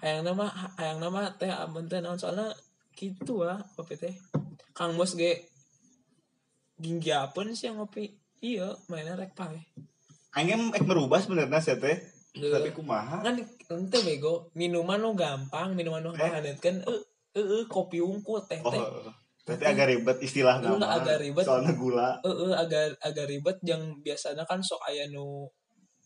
Hayang 0.02 0.26
nama 0.26 0.52
hayang 0.76 1.00
nama 1.00 1.32
teh 1.38 1.48
amun 1.48 1.88
teh 1.88 2.04
naon 2.04 2.20
soalnya 2.20 2.52
gitu 2.98 3.46
wah 3.46 3.62
kopi 3.78 3.96
teh. 3.96 4.14
Kang 4.74 4.98
bos 4.98 5.14
ge 5.14 5.48
ginggiapeun 6.82 7.54
sih 7.54 7.70
yang 7.70 7.80
ngopi? 7.80 8.10
Iya 8.44 8.76
mainnya 8.92 9.16
rek 9.16 9.40
pae 9.40 9.64
Aing 10.36 10.76
ek 10.76 10.84
merubah 10.84 11.22
sebenarnya 11.22 11.62
sih 11.62 11.78
teh. 11.78 12.13
Duh. 12.34 12.50
Tapi 12.50 12.70
kumaha? 12.74 13.22
kan 13.22 13.38
ente 13.70 14.00
bego 14.02 14.50
minuman 14.58 14.98
lo 14.98 15.14
gampang 15.14 15.78
minuman 15.78 16.02
lo 16.02 16.12
hangat 16.12 16.58
kan 16.58 16.82
eh 16.82 17.02
eh 17.38 17.46
eh, 17.46 17.64
kopi 17.70 18.02
ungu 18.02 18.42
teh 18.50 18.58
Oh, 18.66 18.74
teh 18.74 18.82
berarti 19.46 19.66
agak 19.70 19.88
ribet 19.92 20.18
istilah 20.24 20.56
nama. 20.58 20.98
agak 20.98 21.22
ribet. 21.22 21.46
Soalnya 21.46 21.74
gula. 21.78 22.10
eh 22.26 22.34
eh, 22.34 22.54
agak 22.58 22.98
agak 23.00 23.26
ribet 23.30 23.58
yang 23.62 24.02
biasanya 24.02 24.44
kan 24.50 24.58
sok 24.66 24.82
aya 24.90 25.06
nu 25.14 25.46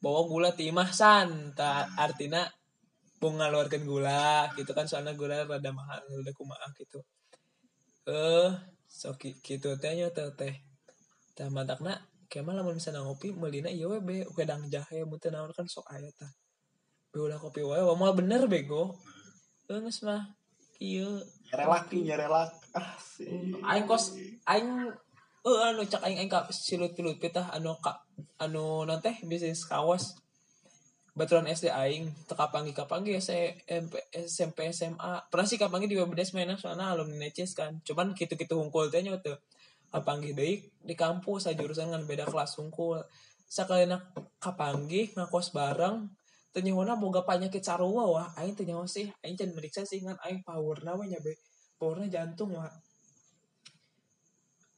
bawa 0.04 0.28
gula 0.28 0.50
timah 0.52 0.90
san 0.92 1.56
ta 1.56 1.88
artina 1.96 2.44
mau 3.24 3.32
ngaluarkan 3.34 3.82
gula 3.82 4.46
gitu 4.54 4.76
kan 4.78 4.86
soalnya 4.86 5.16
gula 5.16 5.48
rada 5.48 5.72
mahal 5.74 5.98
udah 6.22 6.34
kumaha 6.36 6.68
gitu 6.76 7.00
eh 8.06 8.52
sok 8.86 9.16
ki- 9.18 9.40
gitu 9.42 9.74
teh 9.80 9.94
nya 9.96 10.12
teh 10.14 10.28
teh 10.36 10.54
teh 11.34 11.48
matakna 11.50 11.98
kemah 12.28 12.54
lamun 12.56 12.78
misalnya 12.78 13.04
ngopi 13.04 13.32
melina 13.32 13.72
iya 13.72 13.88
we 13.88 14.00
be. 14.04 14.18
Wedang 14.36 14.68
jahe 14.68 15.04
mun 15.08 15.20
teu 15.20 15.32
naon 15.32 15.52
kan 15.56 15.68
sok 15.68 15.88
aya 15.92 16.12
tah. 16.16 16.32
Be 17.12 17.24
ulah 17.24 17.40
kopi 17.40 17.64
wae 17.64 17.82
moal 17.96 18.14
bener 18.16 18.46
bego. 18.52 18.96
Eh 19.68 19.80
geus 19.84 20.04
mah 20.04 20.38
kieu 20.78 21.24
nih, 21.90 22.04
nyerelak. 22.06 22.52
Ah, 22.78 22.94
sih. 23.02 23.26
aing 23.66 23.86
kos 23.90 24.14
aing 24.46 24.70
eh 25.48 25.58
anu 25.66 25.82
cak 25.88 26.04
aing 26.06 26.20
aing 26.22 26.32
ka 26.32 26.46
silut 26.54 26.94
pilut 26.94 27.18
tah 27.34 27.50
anu 27.56 27.74
ka 27.82 28.06
anu 28.38 28.86
nanti 28.86 29.16
bisnis 29.26 29.66
kaos 29.66 30.20
baturan 31.18 31.50
SD 31.50 31.74
aing 31.74 32.14
teka 32.30 32.54
panggi 32.54 32.78
kapanggi 32.78 33.18
SMP 33.18 33.98
SMP 34.14 34.70
SMA 34.70 35.26
pernah 35.34 35.48
sih 35.50 35.58
kapanggi 35.58 35.90
di 35.90 35.98
WBDS 35.98 36.38
mainan 36.38 36.62
soalnya 36.62 36.94
alumni 36.94 37.26
neces 37.26 37.58
kan. 37.58 37.82
Cuman 37.82 38.14
gitu-gitu 38.14 38.54
hungkul 38.54 38.94
teh 38.94 39.02
nya 39.02 39.18
teu 39.18 39.34
kapanggi 39.92 40.32
deui? 40.36 40.62
Di 40.84 40.96
kampus 40.96 41.52
jurusan 41.52 41.92
kan 41.92 42.04
beda 42.04 42.28
kelas 42.28 42.60
hungkul 42.60 43.00
sakalina 43.48 43.98
kapanggi 44.38 45.16
ngakos 45.16 45.56
bareng. 45.56 46.12
Ternyata 46.52 46.98
boga 46.98 47.22
penyakit 47.24 47.64
sarua 47.64 48.04
wah. 48.10 48.28
Aing 48.36 48.58
teu 48.58 48.68
nyaho 48.68 48.84
sih. 48.90 49.08
Aing 49.24 49.38
can 49.40 49.54
meriksa 49.54 49.86
sih 49.88 50.04
ngan 50.04 50.20
aing 50.26 50.42
powerna 50.44 50.98
we 50.98 51.08
nya 51.08 51.20
be 51.24 51.38
powerna 51.80 52.10
jantung 52.12 52.58
wah. 52.58 52.72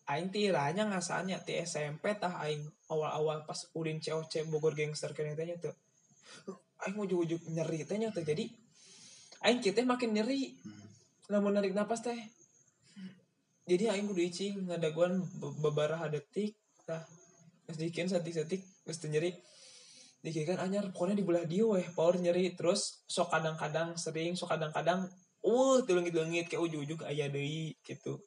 Aing 0.10 0.34
tiranya 0.34 0.90
ngasanya 0.90 1.42
ti 1.46 1.56
SMP 1.62 2.18
tah 2.18 2.42
aing 2.42 2.66
awal-awal 2.90 3.46
pas 3.46 3.70
ulin 3.78 4.02
COC 4.02 4.50
Bogor 4.50 4.74
Gangster 4.74 5.14
kene 5.14 5.38
teh 5.38 5.46
nya 5.46 5.58
teu. 5.62 5.74
Aing 6.84 6.96
ujug-ujug 6.98 7.46
nyeri 7.54 7.86
teh 7.86 7.96
nya 7.96 8.10
teu. 8.10 8.26
Jadi 8.26 8.50
aing 9.46 9.62
kiteh 9.62 9.86
makin 9.86 10.18
nyeri. 10.18 10.58
Lamun 11.30 11.54
narik 11.54 11.78
napas 11.78 12.02
teh 12.02 12.18
jadi 13.70 13.94
aing 13.94 14.10
kudu 14.10 14.22
icing 14.26 14.54
ngadaguan 14.66 15.22
be- 15.38 15.58
bebaraha 15.62 16.10
detik 16.10 16.58
tah. 16.90 17.06
Geus 17.70 17.78
dikeun 17.78 18.10
satik-satik 18.10 18.66
geus 18.82 18.98
nyeri. 19.06 19.38
Dikeun 20.26 20.58
anyar 20.58 20.90
pokoknya 20.90 21.22
di 21.22 21.24
belah 21.24 21.46
dia 21.46 21.70
weh 21.70 21.86
power 21.94 22.18
nyeri. 22.18 22.58
Terus 22.58 23.06
sok 23.06 23.30
kadang-kadang 23.30 23.94
sering 23.94 24.34
sok 24.34 24.58
kadang-kadang 24.58 25.06
uh 25.46 25.78
tulungit-tulungit 25.86 26.50
kayak 26.50 26.66
ujug-ujug 26.66 27.06
aya 27.06 27.30
deui 27.30 27.78
gitu. 27.86 28.18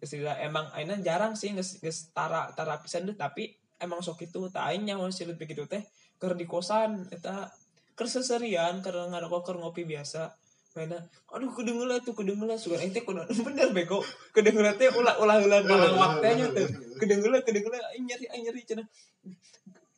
Geus 0.00 0.12
emang 0.16 0.72
aina 0.72 0.96
jarang 1.04 1.36
sih 1.36 1.52
geus 1.52 1.76
geus 1.84 2.08
tara 2.16 2.48
tara 2.56 2.80
pisan 2.80 3.04
deh 3.04 3.14
tapi 3.14 3.52
emang 3.76 4.00
sok 4.00 4.24
itu. 4.24 4.48
Tak 4.48 4.72
aing 4.72 4.88
nyawa 4.88 5.12
sih 5.12 5.28
lebih 5.28 5.44
gitu 5.52 5.68
teh 5.68 5.84
ker 6.16 6.32
di 6.32 6.48
kosan 6.48 7.12
eta. 7.12 7.52
Ker 7.92 8.06
seserian 8.08 8.80
karena 8.80 9.10
ada 9.10 9.26
ker 9.26 9.58
ngopi 9.58 9.84
biasa 9.84 10.47
mainnya 10.78 11.02
aduh 11.34 11.50
kedengeran 11.50 11.98
tuh 12.06 12.14
kedengeran 12.14 12.54
suka 12.54 12.78
ente 12.78 13.02
kudu 13.02 13.26
bener 13.46 13.74
bego 13.74 13.98
kedengeran 14.30 14.78
teh 14.78 14.86
ulah 14.94 15.18
ulah 15.18 15.42
ulah 15.42 15.58
ulah 15.66 15.90
waktunya 15.98 16.46
tuh. 16.54 16.70
Kedengeran 17.02 17.42
kedengeran 17.42 17.82
aing 17.90 18.06
nyeri 18.06 18.26
aing 18.30 18.42
nyeri 18.46 18.62
cenah. 18.62 18.86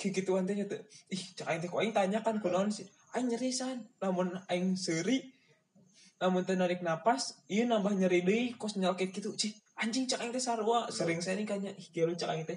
Kikituan 0.00 0.48
teh 0.48 0.56
tuh. 0.64 0.80
Ih 1.12 1.22
cak 1.36 1.46
aing 1.52 1.60
teh 1.60 1.68
aing 1.68 1.92
tanya 1.92 2.24
kan 2.24 2.40
kunaon 2.40 2.72
sih? 2.72 2.88
Aing 3.12 3.28
nyeri 3.28 3.52
san. 3.52 3.84
Lamun 4.00 4.32
aing 4.48 4.80
seri 4.80 5.20
lamun 6.16 6.48
teh 6.48 6.56
narik 6.56 6.80
napas 6.80 7.44
iya 7.52 7.68
nambah 7.68 7.92
nyeri 7.96 8.24
deui 8.24 8.44
kos 8.56 8.76
nyelket 8.80 9.12
gitu 9.12 9.36
cih 9.36 9.52
anjing 9.76 10.08
cak 10.08 10.24
aing 10.24 10.32
teh 10.32 10.40
sarua. 10.40 10.88
Sering 10.88 11.20
sering 11.20 11.44
kanya 11.44 11.76
ih 11.76 11.86
kieu 11.92 12.08
cak 12.16 12.32
aing 12.32 12.48
teh 12.48 12.56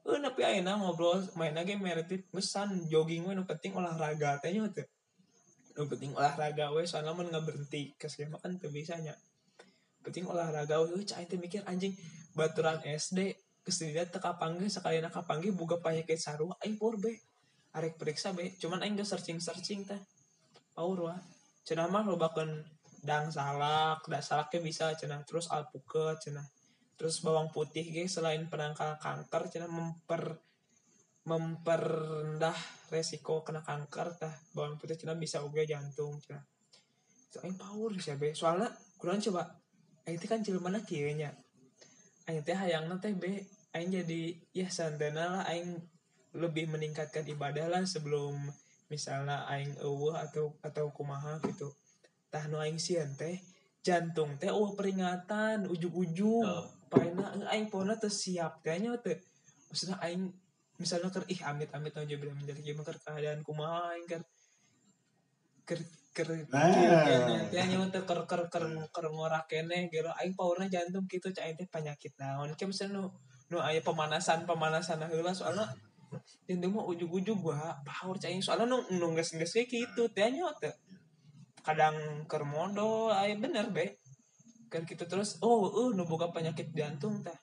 Eh, 0.00 0.16
tapi 0.16 0.40
ayeuna 0.40 0.80
ngobrol 0.80 1.20
main 1.36 1.52
lagi 1.52 1.76
meretif 1.76 2.24
gesan 2.32 2.88
jogging 2.88 3.28
we 3.28 3.36
penting 3.44 3.76
olahraga 3.76 4.40
teh 4.40 4.48
nya 4.48 4.64
teh 4.72 4.88
nu 5.80 5.88
penting 5.88 6.12
olahraga 6.12 6.76
we 6.76 6.84
soalnya 6.84 7.16
mun 7.16 7.32
nggak 7.32 7.40
berhenti 7.48 7.96
kesema 7.96 8.36
kan 8.36 8.60
teu 8.60 8.68
bisa 8.68 9.00
nya 9.00 9.16
penting 10.04 10.28
olahraga 10.28 10.84
we 10.84 11.00
cak 11.08 11.24
aing 11.24 11.28
teh 11.32 11.40
mikir 11.40 11.64
anjing 11.64 11.96
baturan 12.36 12.84
SD 12.84 13.32
kesedihan 13.64 14.08
teka 14.08 14.34
panggil 14.40 14.66
sekali 14.72 14.98
nak 14.98 15.16
panggil 15.24 15.52
buka 15.52 15.78
penyakit 15.78 16.16
sarua 16.16 16.56
aing 16.64 16.80
power 16.80 16.96
be. 16.96 17.12
Arek 17.70 17.94
periksa 18.00 18.34
be 18.34 18.56
cuman 18.58 18.82
aing 18.82 18.98
gak 18.98 19.06
searching 19.06 19.38
searching 19.38 19.86
teh. 19.86 20.00
Power 20.74 20.98
wa 21.12 21.16
cenah 21.62 21.86
mah 21.86 22.02
lobakeun 22.08 22.50
dang 23.00 23.30
salak 23.30 24.04
da 24.10 24.18
salaknya 24.18 24.58
bisa 24.64 24.86
cenah. 24.96 25.22
Terus 25.22 25.46
alpukat 25.52 26.18
cenah. 26.24 26.46
Terus 26.98 27.22
bawang 27.24 27.48
putih 27.54 27.86
ge 27.88 28.04
selain 28.10 28.44
penangkal 28.50 28.98
kanker 28.98 29.48
cenah 29.48 29.70
memper 29.70 30.36
memperendah 31.24 32.56
resiko 32.90 33.46
kena 33.46 33.62
kanker 33.62 34.18
tah 34.18 34.34
bawang 34.52 34.76
putih 34.76 34.98
cenah 34.98 35.14
bisa 35.14 35.40
uga 35.40 35.62
jantung 35.62 36.18
cenah 36.20 36.42
so, 37.30 37.38
aing 37.46 37.56
power 37.56 37.94
sih 37.94 38.18
be. 38.18 38.34
Soalnya 38.34 38.68
kurang 38.98 39.22
coba 39.22 39.46
teh 40.04 40.26
kan 40.26 40.42
jelema 40.42 40.74
kieu 40.82 41.14
nya. 41.14 41.30
Aing 42.26 42.42
teh 42.42 42.58
hayangna 42.58 42.98
teh 42.98 43.14
be. 43.14 43.46
Aing 43.70 43.94
jadi 43.94 44.34
ya 44.50 44.66
santana 44.66 45.38
lah 45.38 45.42
aing 45.46 45.78
lebih 46.34 46.66
meningkatkan 46.66 47.22
ibadah 47.30 47.70
lah 47.70 47.86
sebelum 47.86 48.34
misalnya 48.90 49.46
aing 49.46 49.78
eueuh 49.78 50.18
atau 50.18 50.58
atau 50.66 50.90
kumaha 50.90 51.38
gitu. 51.46 51.70
Tah 52.34 52.50
nu 52.50 52.58
aing 52.58 52.82
sieun 52.82 53.14
teh 53.14 53.38
jantung 53.86 54.34
teh 54.36 54.50
oh 54.50 54.74
peringatan 54.74 55.70
ujung-ujung 55.70 56.44
Oh. 56.44 56.66
paena 56.90 57.30
aing 57.54 57.70
pona 57.70 57.94
teu 57.94 58.10
siap 58.10 58.58
teh 58.66 58.74
nya 58.82 58.98
teh. 58.98 59.22
Maksudnya 59.70 60.02
aing 60.02 60.34
misalnya 60.80 61.12
ker 61.12 61.24
ih 61.28 61.40
amit 61.44 61.68
amit 61.76 61.92
aja 61.92 62.14
bilang 62.16 62.40
menjadi 62.40 62.60
gimana 62.64 62.88
ker 62.88 62.96
keadaan 63.04 63.40
kumaha 63.44 63.92
aing 63.92 64.06
ker. 64.08 64.22
Ker 65.68 65.80
ker 66.16 66.28
Nah. 66.48 66.72
kieu 66.74 66.90
kene 67.06 67.36
teh 67.52 67.64
nya 67.68 67.78
teh 67.92 68.02
ker 68.08 68.20
ker 68.24 68.42
ker 68.48 68.64
ker 68.88 69.06
ngorak 69.12 69.44
kene 69.46 69.92
gitu 69.92 70.08
aing 70.18 70.32
powerna 70.32 70.66
jantung 70.72 71.04
gitu 71.06 71.28
cak 71.30 71.44
aing 71.44 71.56
teh 71.60 71.68
penyakit 71.68 72.16
naon. 72.16 72.56
Kayak 72.56 72.68
misalnya 72.72 72.96
nu 72.96 73.02
nu 73.52 73.56
aya 73.60 73.84
pemanasan 73.84 74.48
pemanasan 74.48 75.04
heula 75.04 75.36
soalnya 75.36 75.68
jantung 76.48 76.74
mah 76.74 76.84
ujug-ujug 76.88 77.38
gua 77.44 77.76
power 77.84 78.16
cak 78.16 78.32
aing. 78.32 78.40
Soalnya 78.40 78.72
nu 78.72 78.78
nu 78.96 79.12
geus 79.12 79.36
geus 79.36 79.52
kayak 79.52 79.68
gitu 79.68 80.08
teh 80.16 80.32
nya 80.32 80.48
teh 80.58 80.72
kadang 81.60 82.24
ker 82.24 82.42
modal 82.48 83.12
aya 83.12 83.36
bener 83.36 83.68
be. 83.68 84.00
Kan 84.72 84.88
gitu 84.88 85.04
terus 85.04 85.36
oh 85.44 85.68
uh 85.68 85.90
nu 85.92 86.08
boga 86.08 86.32
penyakit 86.32 86.72
jantung 86.72 87.20
tah 87.20 87.36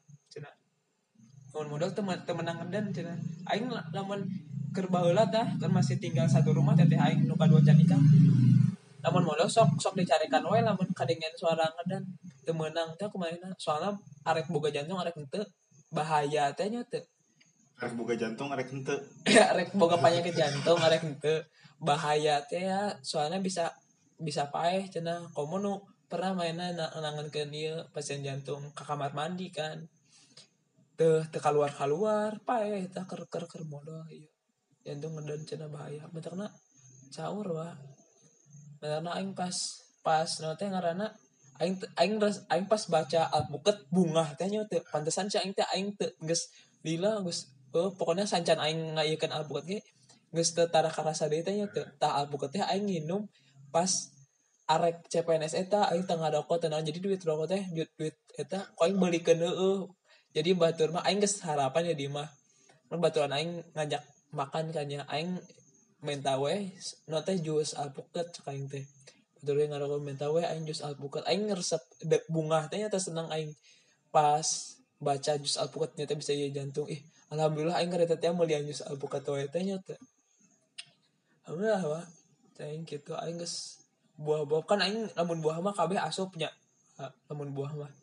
lamun 1.58 1.74
modal 1.74 1.90
temen 1.90 2.22
temenang 2.22 2.70
edan 2.70 2.94
cenah 2.94 3.18
aing 3.50 3.66
la- 3.66 3.90
lamun 3.90 4.22
keur 4.78 4.94
baheula 4.94 5.26
tah 5.26 5.58
kan 5.58 5.74
masih 5.74 5.98
tinggal 5.98 6.30
satu 6.30 6.54
rumah 6.54 6.78
teteh 6.78 7.02
aing 7.02 7.26
nu 7.26 7.34
kadua 7.34 7.58
can 7.66 7.74
nikah. 7.74 7.98
Lamun 9.02 9.26
modal 9.26 9.50
sok 9.50 9.74
sok 9.82 9.98
dicarikan 9.98 10.46
we 10.46 10.62
lamun 10.62 10.86
kadengan 10.94 11.34
suara 11.34 11.66
ngedan. 11.66 12.06
Teu 12.46 12.54
meunang 12.54 12.94
teh 12.94 13.10
kumaha? 13.10 13.50
Soalnya 13.58 13.98
arek 14.22 14.54
boga 14.54 14.70
jantung 14.70 15.02
arek 15.02 15.18
henteu. 15.18 15.42
Bahaya 15.90 16.54
teh 16.54 16.70
nya 16.70 16.86
arek 17.82 17.94
boga 17.98 18.14
jantung 18.14 18.54
arek 18.54 18.70
henteu. 18.70 18.98
Arek 19.58 19.74
boga 19.74 19.98
penyakit 19.98 20.38
jantung 20.38 20.78
arek 20.78 21.02
henteu. 21.02 21.42
Bahaya 21.82 22.38
teh 22.46 22.70
ya. 22.70 22.94
Soalnya 23.02 23.42
bisa 23.42 23.74
bisa 24.22 24.46
paeh 24.54 24.86
cenah 24.94 25.26
komo 25.34 25.58
nu 25.58 25.82
pernah 26.06 26.38
mainnya 26.38 26.70
na 26.78 26.86
nangankeun 26.94 27.50
ieu 27.50 27.82
pasien 27.90 28.22
jantung 28.22 28.62
ke 28.78 28.86
kamar 28.86 29.12
mandi 29.18 29.50
kan 29.50 29.90
teu 30.98 31.22
teu 31.32 31.42
keluar 31.46 31.72
keluar 31.80 32.32
paeh 32.48 32.90
tah 32.90 33.06
ker 33.10 33.22
ker 33.34 33.46
ker 33.52 33.64
modal 33.70 34.02
ieu 34.10 34.28
jantung 34.86 35.14
ngedan 35.16 35.42
cenah 35.50 35.70
bahaya. 35.70 36.04
Bentukna 36.14 36.48
caur 37.16 37.48
wa 37.58 37.70
bentukna 38.80 39.12
aing 39.18 39.32
pas 39.40 39.58
pas 40.06 40.30
nu 40.42 40.50
teh 40.60 40.68
ngaranna 40.74 41.08
aing 41.62 41.76
aing 42.02 42.16
res- 42.24 42.46
aing 42.54 42.66
pas 42.72 42.84
baca 42.94 43.22
alpukat 43.38 43.78
bunga 43.94 44.26
teh 44.40 44.48
nya 44.50 44.62
teu 44.72 44.82
pantesan 44.94 45.28
sih 45.32 45.40
aing 45.42 45.54
teh 45.58 45.68
aing 45.74 45.94
teu 46.00 46.10
geus 46.28 46.50
lila 46.88 47.12
geus 47.26 47.40
oh, 47.78 47.90
pokoknya 47.98 48.26
sancan 48.32 48.58
aing 48.66 48.98
ngayekeun 48.98 49.34
alpukat 49.38 49.66
ge 49.70 49.80
geus 50.36 50.50
teu 50.56 50.66
tara 50.74 50.90
karasa 50.90 51.26
deui 51.32 51.44
teh 51.48 51.54
nya 51.58 51.68
teu 51.76 51.86
tah 52.02 52.12
alpukat 52.20 52.50
teh 52.54 52.64
aing 52.72 52.86
nginum 52.90 53.22
pas 53.74 53.92
arek 54.74 54.98
CPNS 55.12 55.54
eta 55.64 55.80
aing 55.92 56.06
tengah 56.10 56.30
rokok 56.36 56.58
tenang 56.64 56.84
jadi 56.88 57.00
duit 57.06 57.22
rokok 57.30 57.48
teh 57.54 57.62
duit 57.76 57.90
duit 58.00 58.16
eta 58.42 58.60
kok 58.76 58.84
aing 58.86 58.98
beulikeun 59.02 59.40
heeh 59.46 59.78
jadi 60.36 60.54
batur 60.54 60.92
mah 60.92 61.04
aing 61.08 61.24
geus 61.24 61.40
harapan 61.44 61.92
ya 61.92 61.96
di 61.96 62.08
mah 62.12 62.28
baturan 62.96 63.36
aing 63.36 63.52
ngajak 63.76 64.04
makan 64.32 64.72
kan 64.72 64.88
ya. 64.88 65.04
Aing 65.12 65.40
minta 66.04 66.40
we 66.40 66.72
no 67.12 67.20
teh 67.24 67.36
jus 67.40 67.76
alpukat 67.76 68.32
cek 68.32 68.48
aing 68.48 68.68
teh. 68.72 68.88
Batur 69.40 69.60
we 69.60 69.66
ngarokok 69.68 70.00
minta 70.04 70.28
we 70.32 70.44
aing 70.44 70.64
jus 70.64 70.80
alpukat. 70.80 71.28
Aing 71.28 71.52
ngeresep 71.52 71.84
bunga 72.32 72.68
teh 72.72 72.80
nya 72.80 72.88
teh 72.88 73.00
seneng 73.00 73.28
aing. 73.32 73.52
Pas 74.12 74.48
baca 75.04 75.32
jus 75.36 75.60
alpukat 75.60 76.00
nya 76.00 76.08
teh 76.08 76.16
bisa 76.16 76.32
ieu 76.32 76.48
jantung. 76.52 76.88
Ih 76.88 77.04
alhamdulillah 77.32 77.84
aing 77.84 77.92
kareta 77.92 78.16
teh 78.16 78.32
meulian 78.32 78.64
jus 78.64 78.84
alpukat 78.88 79.24
we 79.28 79.48
teh 79.52 79.62
nya 79.64 79.80
teh. 79.84 80.00
Alhamdulillah 81.44 81.84
wa 81.84 82.02
aing 82.64 82.88
kitu 82.88 83.12
aing 83.20 83.36
geus 83.40 83.84
buah-buah. 84.16 84.64
Kan 84.64 84.80
aing 84.80 85.12
lamun 85.16 85.44
buah 85.44 85.60
mah 85.60 85.76
kabeh 85.76 86.00
asupnya 86.00 86.52
Ha, 86.98 87.14
lamun 87.30 87.54
buah 87.54 87.78
mah 87.78 87.94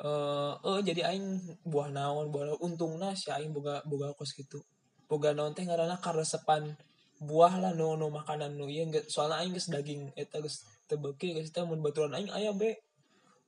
eh 0.00 0.54
eh, 0.56 0.80
jadi 0.80 1.12
aing 1.12 1.26
buah 1.68 1.92
naon 1.92 2.32
buah 2.32 2.44
naon. 2.48 2.60
Untungna 2.64 3.12
si 3.12 3.28
aing 3.28 3.52
boga 3.52 3.84
boga 3.84 4.16
kos 4.16 4.32
gitu. 4.32 4.64
Boga 5.04 5.36
naon 5.36 5.52
teh 5.52 5.64
ngaranna 5.68 6.00
karesepan 6.00 6.72
buah 7.20 7.60
lah 7.60 7.72
nu 7.76 8.00
nu 8.00 8.08
makanan 8.08 8.56
nu. 8.56 8.64
Ieu 8.72 8.88
geus 8.88 9.12
soalna 9.12 9.44
aing 9.44 9.52
geus 9.52 9.68
daging 9.68 10.16
eta 10.16 10.40
geus 10.40 10.64
tebeki 10.88 11.36
geus 11.36 11.52
teh 11.52 11.60
mun 11.68 11.84
baturan 11.84 12.16
aing 12.16 12.32
aya 12.32 12.56
be. 12.56 12.80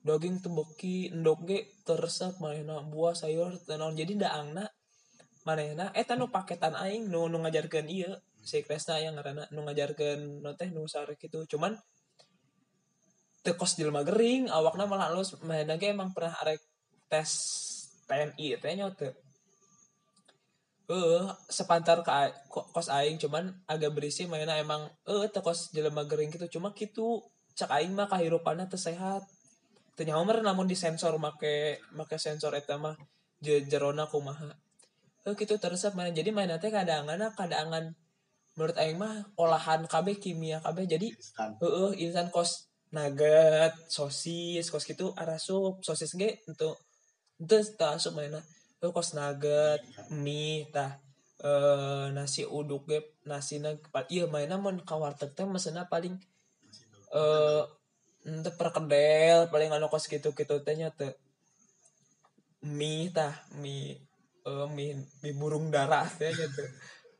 Daging 0.05 0.45
tebeki 0.45 1.15
endog 1.17 1.41
ge 1.49 1.73
teresep 1.89 2.37
manehna 2.43 2.85
buah 2.85 3.17
sayur 3.17 3.57
teu 3.65 3.81
naon. 3.81 3.97
Jadi 3.97 4.21
daangna 4.21 4.69
manehna 5.49 5.89
eta 5.97 6.21
nu 6.21 6.29
paketan 6.29 6.77
aing 6.77 7.09
nu 7.09 7.33
nu 7.33 7.41
ngajarkeun 7.41 7.89
ieu. 7.89 8.13
Si 8.43 8.59
Kresna 8.67 8.99
yang 8.99 9.17
ngaranna 9.17 9.49
nu 9.55 9.65
ngajarkeun 9.65 10.45
nu 10.45 10.51
teh 10.59 10.69
nu 10.69 10.85
sarek 10.85 11.31
itu 11.31 11.47
cuman 11.57 11.73
teu 13.43 13.55
kos 13.59 13.75
jelema 13.75 14.07
gering 14.07 14.47
awakna 14.47 14.87
malah 14.87 15.11
halus 15.11 15.35
manehna 15.43 15.75
ge 15.77 15.91
emang 15.91 16.15
pernah 16.15 16.35
arek 16.47 16.63
tes 17.11 17.31
TNI 18.07 18.47
teh 18.63 18.73
nya 18.79 18.87
eh 20.93 21.25
sepantar 21.49 22.03
ke 22.03 22.13
kos 22.51 22.89
aing 22.91 23.17
cuman 23.17 23.49
agak 23.71 23.95
berisi 23.95 24.27
mainnya 24.27 24.59
emang 24.59 24.87
eh 25.07 25.27
teu 25.31 25.43
kos 25.43 25.71
jelema 25.75 26.03
gering 26.07 26.31
gitu 26.31 26.59
cuma 26.59 26.75
gitu 26.75 27.23
cak 27.57 27.71
aing 27.71 27.93
mah 27.93 28.09
kahirupanna 28.09 28.69
teu 28.69 28.81
sehat. 28.81 29.25
Teu 29.93 30.09
nyaho 30.09 30.25
meureun 30.25 30.47
lamun 30.49 30.69
disensor 30.69 31.17
make 31.21 31.81
make 31.93 32.17
sensor 32.17 32.57
eta 32.57 32.81
mah 32.81 32.97
je 33.45 33.61
jerona 33.69 34.09
kumaha. 34.09 34.57
Eh 35.29 35.35
gitu 35.37 35.61
teresep 35.61 35.93
mana 35.93 36.11
jadi 36.11 36.33
mainnya 36.33 36.57
teh 36.59 36.73
kadangan 36.73 37.21
kadangan 37.37 37.93
menurut 38.57 38.77
aing 38.77 38.99
mah 39.01 39.25
olahan 39.37 39.89
KB 39.89 40.21
kimia 40.21 40.61
KB 40.61 40.85
jadi 40.85 41.09
instan. 41.09 41.57
heeh 41.61 42.05
insan 42.05 42.29
kos 42.29 42.72
nugget 42.93 43.73
sosis 43.89 44.69
kos 44.69 44.85
gitu 44.85 45.17
arasup 45.17 45.81
sosis 45.81 46.13
ge 46.21 46.45
untuk 46.45 46.77
itu 47.41 47.57
tah 47.79 47.97
asup 47.97 48.15
mana 48.15 48.41
Heuh, 48.83 48.93
kos 48.93 49.17
nugget 49.17 49.81
mie 50.25 50.69
tah 50.75 51.01
eh 51.43 52.07
nasi 52.15 52.43
uduk 52.59 52.83
ge 52.91 52.99
nasi 53.27 53.59
iya 54.15 54.25
mainnya 54.33 54.57
mun 54.61 54.79
ka 54.89 54.95
warteg 55.01 55.33
teh 55.37 55.47
mesenna 55.49 55.89
paling 55.93 56.15
eh 57.17 57.65
ente 58.29 58.51
perkedel 58.55 59.51
paling 59.53 59.71
anu 59.75 59.89
kos 59.91 60.07
gitu 60.13 60.31
gitu 60.39 60.55
teh 60.67 60.75
nya 60.79 60.89
teu 60.99 61.11
mie 62.63 63.11
tah 63.17 63.35
mie 63.63 63.99
eh 64.47 64.67
mie, 64.77 64.95
mie 65.23 65.35
burung 65.41 65.67
dara 65.75 66.03
teh 66.19 66.31
nya 66.31 66.47
teu 66.57 66.69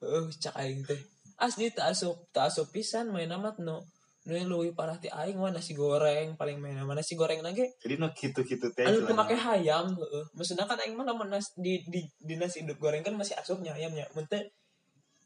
eh 0.07 0.25
cak 0.43 0.55
aing 0.61 0.83
teh. 0.87 1.01
Asli 1.43 1.75
tak 1.75 1.91
asup 1.91 2.17
tak 2.35 2.51
asup 2.51 2.71
pisan 2.71 3.11
main 3.11 3.33
amat 3.35 3.59
no 3.59 3.83
nu 4.23 4.39
leuwih 4.39 4.71
parah 4.71 4.95
ti 5.03 5.11
aing 5.11 5.35
mah 5.35 5.51
nasi 5.51 5.75
goreng 5.75 6.39
paling 6.39 6.63
main. 6.63 6.79
Mana 6.79 7.03
nasi 7.03 7.19
goreng 7.19 7.43
lagi 7.43 7.67
jadi 7.83 7.99
no 7.99 8.15
gitu-gitu 8.15 8.71
teh 8.71 8.87
anu 8.87 9.03
teu 9.03 9.19
make 9.19 9.35
hayam 9.35 9.99
heeh. 9.99 10.25
Maksudnya 10.39 10.71
kan 10.71 10.79
aing 10.79 10.95
mah 10.95 11.03
lamun 11.03 11.27
nas, 11.27 11.51
di, 11.59 11.83
di 11.91 12.07
di 12.23 12.35
nasi 12.39 12.63
uduk 12.63 12.79
goreng 12.79 13.03
kan 13.03 13.19
masih 13.19 13.35
asupnya 13.35 13.75
ayamnya. 13.75 14.07
Mun 14.15 14.31
teu 14.31 14.47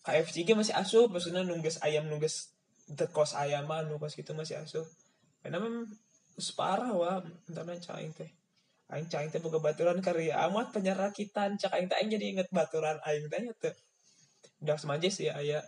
KFC 0.01 0.49
ge 0.49 0.57
masih 0.57 0.73
asup 0.73 1.13
maksudnya 1.13 1.45
nungges 1.45 1.77
ayam 1.85 2.09
nungges 2.09 2.57
tekos 2.97 3.37
ayam 3.37 3.69
mah 3.69 3.85
nungges 3.85 4.17
gitu 4.17 4.33
masih 4.33 4.65
asup. 4.65 4.89
Karena 5.45 5.61
memang 5.61 5.85
geus 6.33 6.57
parah 6.57 6.89
wa 6.97 7.21
entana 7.53 7.77
caing 7.77 8.17
teh. 8.17 8.33
Aing 8.89 9.13
caing 9.13 9.29
teh 9.29 9.45
boga 9.45 9.61
baturan 9.61 10.01
karya 10.01 10.41
amat 10.49 10.73
penyerakitan 10.73 11.61
cak 11.61 11.77
aing 11.77 11.93
teh 11.93 12.01
aing 12.01 12.09
jadi 12.09 12.27
inget 12.33 12.49
baturan 12.49 12.97
aing 13.05 13.29
teh 13.29 13.45
nya 13.45 13.53
teu. 13.61 13.77
Budak 14.57 14.81
semajis 14.81 15.21
ya 15.21 15.37
aya. 15.37 15.61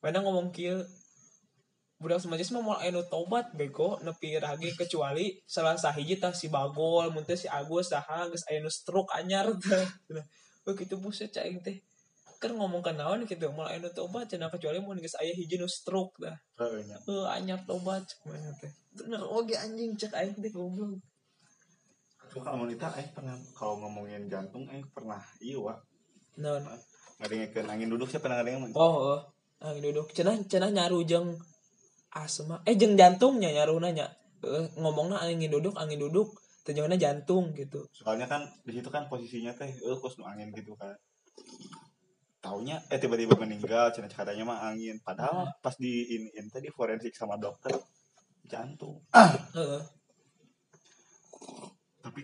Mana 0.00 0.24
ngomong 0.24 0.48
kieu 0.48 0.80
budak 2.04 2.20
semajis 2.20 2.52
mah 2.52 2.60
mau 2.60 2.76
anu 2.76 3.00
tobat 3.08 3.56
bego 3.56 3.96
nepi 4.04 4.36
rage 4.36 4.76
kecuali 4.76 5.40
salah 5.48 5.72
sahiji 5.72 6.20
tah 6.20 6.36
si 6.36 6.52
bagol 6.52 7.08
mun 7.08 7.24
teh 7.24 7.32
si 7.32 7.48
Agus 7.48 7.88
saha 7.96 8.28
geus 8.28 8.44
aya 8.44 8.60
nu 8.60 8.68
stroke 8.68 9.08
anyar 9.16 9.48
teh. 9.56 9.80
Cenah, 10.12 10.24
oh 10.68 10.76
gitu 10.76 11.00
buset 11.00 11.32
caing 11.32 11.64
teh. 11.64 11.80
Kan 12.36 12.60
ngomong 12.60 12.84
naon 12.92 13.24
gitu 13.24 13.48
mau 13.56 13.64
anu 13.64 13.88
tobat 13.88 14.28
cenah 14.28 14.52
kecuali 14.52 14.84
mun 14.84 15.00
geus 15.00 15.16
aya 15.16 15.32
hiji 15.32 15.56
nu 15.56 15.64
stroke 15.64 16.20
dah. 16.20 16.36
Heeh, 16.60 16.84
nya. 16.84 17.00
eh 17.08 17.24
anyar 17.40 17.64
tobat 17.64 18.04
mana 18.28 18.52
teh. 18.60 18.68
Bener 18.92 19.24
oge 19.24 19.56
anjing 19.56 19.96
cek 19.96 20.12
aing 20.12 20.36
teh 20.44 20.52
goblok. 20.52 21.00
Kalau 22.36 22.68
wanita 22.68 22.92
eh 23.00 23.08
pernah 23.16 23.32
kalau 23.56 23.80
ngomongin 23.80 24.28
jantung 24.28 24.68
eh 24.68 24.84
pernah 24.92 25.24
iya 25.40 25.56
wa 25.56 25.72
naon? 26.36 26.68
Ngadengkeun 27.16 27.64
angin 27.64 27.88
duduk 27.88 28.12
siapa 28.12 28.28
pernah 28.28 28.44
ngadengkeun 28.44 28.76
oh 28.76 29.16
oh 29.16 29.20
angin 29.64 29.88
duduk. 29.88 30.12
Cenah 30.12 30.36
cenah 30.44 30.68
nyaru 30.68 31.00
jeung 31.08 31.32
asma. 32.14 32.62
Eh 32.62 32.78
jeung 32.78 32.94
jantungnya 32.94 33.50
nyaru 33.50 33.82
nanya 33.82 34.06
eh, 34.46 34.70
ngomongna 34.78 35.18
angin 35.18 35.50
duduk 35.50 35.74
angin 35.74 35.98
duduk. 35.98 36.38
Terjauhnya 36.64 36.96
jantung 36.96 37.52
gitu. 37.52 37.84
Soalnya 37.92 38.24
kan 38.24 38.48
di 38.64 38.72
situ 38.72 38.88
kan 38.88 39.04
posisinya 39.10 39.52
teh 39.52 39.68
eh 39.68 39.96
kos 40.00 40.16
nu 40.16 40.24
angin 40.24 40.48
gitu 40.54 40.72
kan. 40.80 40.96
Taunya 42.40 42.80
eh 42.88 42.96
tiba-tiba 42.96 43.36
meninggal 43.36 43.92
cina 43.92 44.08
katanya 44.08 44.48
mah 44.48 44.72
angin. 44.72 44.96
Padahal 45.04 45.52
pas 45.60 45.76
di 45.76 46.08
ini 46.08 46.32
tadi 46.48 46.72
forensik 46.72 47.12
sama 47.12 47.36
dokter 47.36 47.74
jantung. 48.48 49.02
Heeh. 49.58 49.82
tapi 52.04 52.20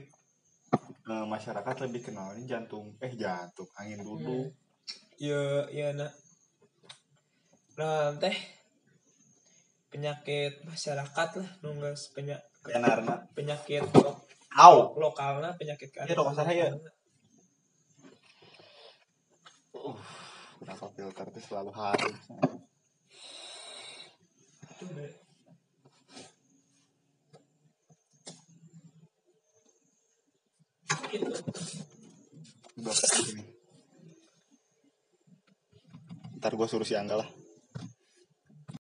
eh, 1.09 1.27
masyarakat 1.29 1.77
lebih 1.89 2.13
kenalin 2.13 2.45
jantung 2.45 2.97
eh 3.01 3.13
jantung 3.17 3.69
angin 3.77 4.01
duduk. 4.01 4.57
Ya 5.21 5.69
ya 5.69 5.93
nak. 5.93 6.17
Nah 7.77 8.17
teh 8.17 8.60
penyakit 10.01 10.65
masyarakat 10.65 11.29
lah 11.37 11.51
nunggas 11.61 12.09
penyakit 12.17 12.49
kenarna 12.65 13.21
penyakit 13.37 13.85
lo, 14.01 14.17
au. 14.57 14.97
lokalnya 14.97 15.53
penyakit 15.61 15.93
Iya, 15.93 16.17
dong, 16.17 16.33
masalah 16.33 16.57
ya. 16.57 16.73
uh, 19.77 20.01
kenapa 20.57 20.89
filter 20.97 21.27
itu 21.29 21.41
selalu 21.45 21.71
harus 21.77 22.17
gitu. 24.73 25.05
ntar 36.41 36.53
gue 36.57 36.65
suruh 36.65 36.89
si 36.89 36.97
Angga 36.97 37.21
lah 37.21 37.29